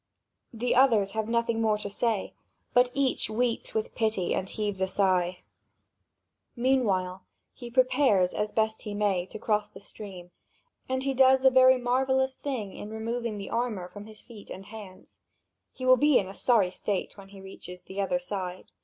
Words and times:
The 0.51 0.73
others 0.73 1.11
have 1.11 1.29
nothing 1.29 1.61
more 1.61 1.77
to 1.77 1.87
say; 1.87 2.33
but 2.73 2.89
each 2.95 3.29
weeps 3.29 3.75
with 3.75 3.93
pity 3.93 4.33
and 4.33 4.49
heaves 4.49 4.81
a 4.81 4.87
sigh. 4.87 5.43
Meanwhile 6.55 7.21
he 7.53 7.69
prepares, 7.69 8.33
as 8.33 8.51
best 8.51 8.81
he 8.81 8.95
may, 8.95 9.27
to 9.27 9.37
cross 9.37 9.69
the 9.69 9.79
stream, 9.79 10.31
and 10.89 11.03
he 11.03 11.13
does 11.13 11.45
a 11.45 11.51
very 11.51 11.77
marvellous 11.77 12.35
thing 12.35 12.73
in 12.75 12.89
removing 12.89 13.37
the 13.37 13.51
armour 13.51 13.87
from 13.87 14.07
his 14.07 14.21
feet 14.23 14.49
and 14.49 14.65
hands. 14.65 15.19
He 15.71 15.85
will 15.85 15.97
be 15.97 16.17
in 16.17 16.27
a 16.27 16.33
sorry 16.33 16.71
state 16.71 17.15
when 17.15 17.27
he 17.29 17.39
reaches 17.39 17.81
the 17.81 18.01
other 18.01 18.17
side. 18.17 18.71